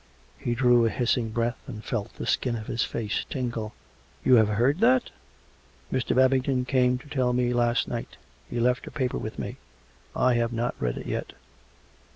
He 0.39 0.55
drew 0.55 0.83
a 0.83 0.89
hissing 0.89 1.29
breath, 1.29 1.59
and 1.67 1.83
felt 1.85 2.15
the 2.15 2.25
skin 2.25 2.55
of 2.55 2.65
his 2.65 2.83
face 2.83 3.23
tingle." 3.29 3.75
You 4.25 4.33
have 4.37 4.47
heard 4.49 4.79
that 4.79 5.11
}""Mr. 5.93 6.15
Babington 6.15 6.65
came 6.65 6.97
to 6.97 7.07
tell 7.07 7.33
me 7.33 7.53
last 7.53 7.87
night. 7.87 8.17
He 8.49 8.59
left 8.59 8.87
a 8.87 8.89
paper 8.91 9.19
with 9.19 9.37
me: 9.37 9.57
I 10.15 10.33
have 10.33 10.53
not 10.53 10.73
read 10.79 10.97
it 10.97 11.05
yet." 11.05 11.33